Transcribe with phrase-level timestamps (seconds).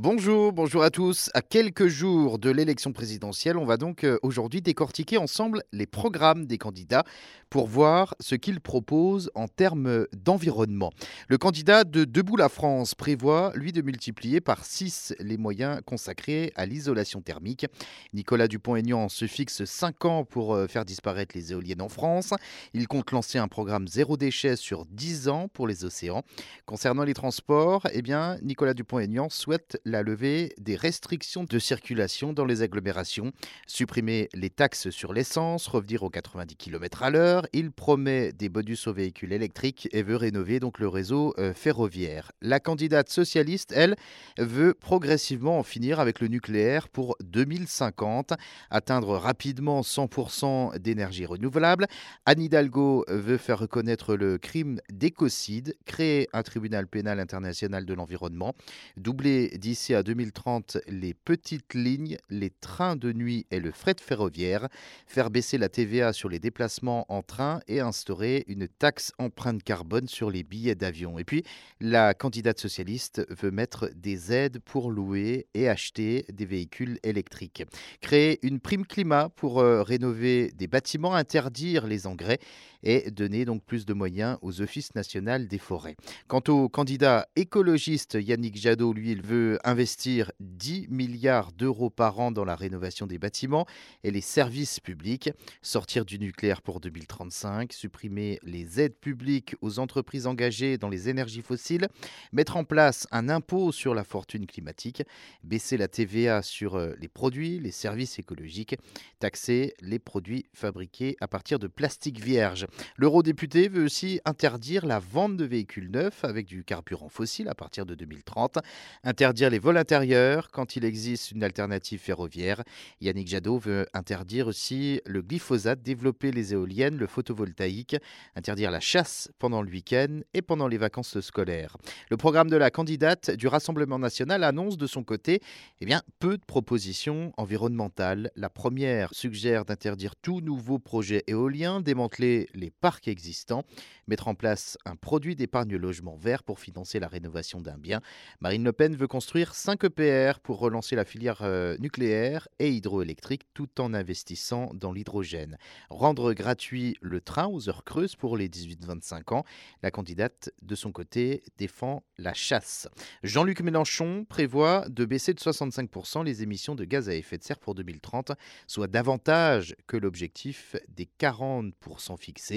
[0.00, 1.28] Bonjour, bonjour à tous.
[1.34, 6.46] À quelques jours de l'élection présidentielle, on va donc euh, aujourd'hui décortiquer ensemble les programmes
[6.46, 7.02] des candidats
[7.50, 10.92] pour voir ce qu'ils proposent en termes d'environnement.
[11.26, 16.52] Le candidat de Debout la France prévoit, lui, de multiplier par 6 les moyens consacrés
[16.54, 17.66] à l'isolation thermique.
[18.12, 22.34] Nicolas Dupont-Aignan se fixe 5 ans pour euh, faire disparaître les éoliennes en France.
[22.72, 26.22] Il compte lancer un programme zéro déchet sur 10 ans pour les océans.
[26.66, 32.44] Concernant les transports, eh bien, Nicolas Dupont-Aignan souhaite la levée des restrictions de circulation dans
[32.44, 33.32] les agglomérations,
[33.66, 37.46] supprimer les taxes sur l'essence, revenir aux 90 km à l'heure.
[37.52, 42.32] Il promet des bonus aux véhicules électriques et veut rénover donc le réseau euh, ferroviaire.
[42.40, 43.96] La candidate socialiste, elle,
[44.36, 48.34] veut progressivement en finir avec le nucléaire pour 2050,
[48.70, 51.86] atteindre rapidement 100% d'énergie renouvelable.
[52.26, 58.54] Anne Hidalgo veut faire reconnaître le crime d'écocide, créer un tribunal pénal international de l'environnement,
[58.96, 63.94] doubler d'ici d'ici à 2030 les petites lignes, les trains de nuit et le fret
[64.00, 64.66] ferroviaire,
[65.06, 70.08] faire baisser la TVA sur les déplacements en train et instaurer une taxe empreinte carbone
[70.08, 71.20] sur les billets d'avion.
[71.20, 71.44] Et puis,
[71.80, 77.62] la candidate socialiste veut mettre des aides pour louer et acheter des véhicules électriques.
[78.00, 82.40] Créer une prime climat pour euh, rénover des bâtiments, interdire les engrais
[82.82, 85.96] et donner donc plus de moyens aux offices nationaux des forêts.
[86.28, 92.30] Quant au candidat écologiste Yannick Jadot, lui, il veut investir 10 milliards d'euros par an
[92.30, 93.66] dans la rénovation des bâtiments
[94.04, 95.30] et les services publics,
[95.62, 101.42] sortir du nucléaire pour 2035, supprimer les aides publiques aux entreprises engagées dans les énergies
[101.42, 101.88] fossiles,
[102.32, 105.02] mettre en place un impôt sur la fortune climatique,
[105.42, 108.76] baisser la TVA sur euh, les produits, les services écologiques,
[109.18, 112.67] taxer les produits fabriqués à partir de plastique vierge.
[112.96, 117.86] L'eurodéputé veut aussi interdire la vente de véhicules neufs avec du carburant fossile à partir
[117.86, 118.58] de 2030,
[119.04, 122.62] interdire les vols intérieurs quand il existe une alternative ferroviaire.
[123.00, 127.96] Yannick Jadot veut interdire aussi le glyphosate, développer les éoliennes, le photovoltaïque,
[128.36, 131.76] interdire la chasse pendant le week-end et pendant les vacances scolaires.
[132.10, 135.40] Le programme de la candidate du Rassemblement national annonce de son côté
[135.80, 138.30] eh bien, peu de propositions environnementales.
[138.36, 143.64] La première suggère d'interdire tout nouveau projet éolien, démanteler les parcs existants,
[144.06, 148.00] mettre en place un produit d'épargne logement vert pour financer la rénovation d'un bien.
[148.40, 153.42] Marine Le Pen veut construire 5 EPR pour relancer la filière euh, nucléaire et hydroélectrique
[153.54, 155.58] tout en investissant dans l'hydrogène.
[155.90, 159.44] Rendre gratuit le train aux heures creuses pour les 18-25 ans.
[159.82, 162.88] La candidate, de son côté, défend la chasse.
[163.22, 167.58] Jean-Luc Mélenchon prévoit de baisser de 65% les émissions de gaz à effet de serre
[167.58, 168.32] pour 2030,
[168.66, 172.47] soit davantage que l'objectif des 40% fixés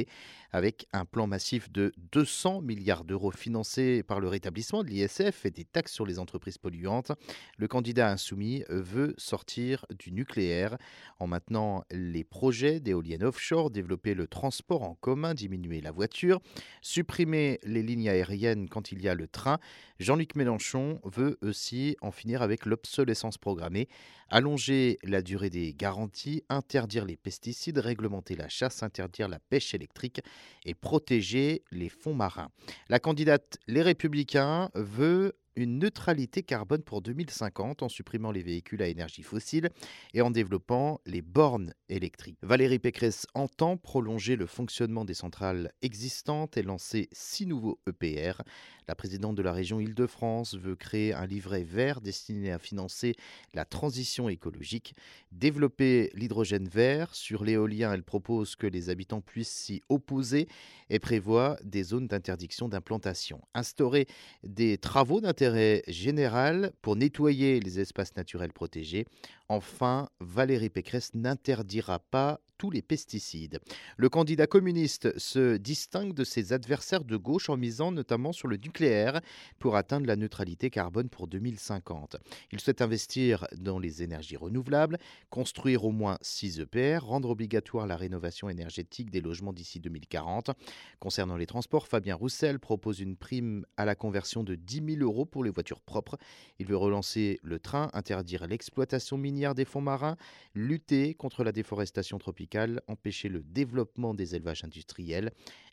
[0.52, 5.52] avec un plan massif de 200 milliards d'euros financé par le rétablissement de l'ISF et
[5.52, 7.12] des taxes sur les entreprises polluantes.
[7.57, 10.78] Le candidat insoumis veut sortir du nucléaire
[11.19, 16.41] en maintenant les projets d'éoliennes offshore, développer le transport en commun, diminuer la voiture,
[16.81, 19.59] supprimer les lignes aériennes quand il y a le train.
[20.00, 23.88] Jean-Luc Mélenchon veut aussi en finir avec l'obsolescence programmée,
[24.29, 29.73] allonger la durée des garanties, interdire les pesticides, réglementer la chasse, interdire la pêche
[30.66, 32.50] et protéger les fonds marins.
[32.90, 38.88] La candidate Les Républicains veut une neutralité carbone pour 2050 en supprimant les véhicules à
[38.88, 39.70] énergie fossile
[40.14, 42.38] et en développant les bornes électriques.
[42.42, 48.42] Valérie Pécresse entend prolonger le fonctionnement des centrales existantes et lancer six nouveaux EPR.
[48.88, 53.16] La présidente de la région Île-de-France veut créer un livret vert destiné à financer
[53.54, 54.96] la transition écologique,
[55.32, 57.14] développer l'hydrogène vert.
[57.16, 60.48] Sur l'éolien, elle propose que les habitants puissent s'y opposer
[60.90, 63.42] et prévoit des zones d'interdiction d'implantation.
[63.54, 64.08] Instaurer
[64.44, 69.07] des travaux d'intérêt général pour nettoyer les espaces naturels protégés.
[69.50, 73.60] Enfin, Valérie Pécresse n'interdira pas les pesticides.
[73.98, 78.58] Le candidat communiste se distingue de ses adversaires de gauche en misant notamment sur le
[78.58, 79.22] nucléaire
[79.60, 82.18] pour atteindre la neutralité carbone pour 2050.
[82.52, 84.97] Il souhaite investir dans les énergies renouvelables,
[85.30, 90.52] construire au moins 6 EPR, rendre obligatoire la rénovation énergétique des logements d'ici 2040.
[91.00, 95.26] Concernant les transports, Fabien Roussel propose une prime à la conversion de 10 000 euros
[95.26, 96.18] pour les voitures propres.
[96.59, 100.18] Il veut relancer le train, interdire l'exploitation minière des fonds marins,
[100.53, 102.51] lutter contre la déforestation tropicale
[102.88, 105.32] empêcher le développement des élevages industriels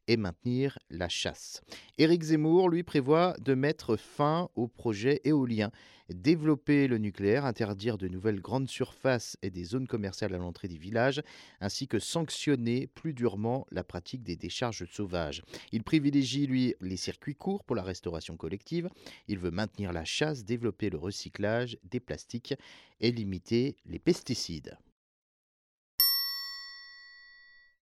[0.09, 1.61] et maintenir la chasse.
[1.99, 5.71] Éric Zemmour, lui, prévoit de mettre fin au projet éolien,
[6.09, 10.79] développer le nucléaire, interdire de nouvelles grandes surfaces et des zones commerciales à l'entrée des
[10.79, 11.23] villages,
[11.61, 15.43] ainsi que sanctionner plus durement la pratique des décharges sauvages.
[15.73, 18.89] Il privilégie, lui, les circuits courts pour la restauration collective.
[19.29, 22.55] Il veut maintenir la chasse, développer le recyclage des plastiques
[23.01, 24.79] et limiter les pesticides.